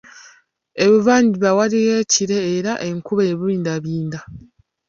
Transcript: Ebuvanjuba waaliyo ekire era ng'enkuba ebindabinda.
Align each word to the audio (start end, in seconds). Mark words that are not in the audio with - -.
Ebuvanjuba 0.83 1.49
waaliyo 1.57 1.93
ekire 2.03 2.37
era 2.55 2.71
ng'enkuba 2.81 3.23
ebindabinda. 3.33 4.19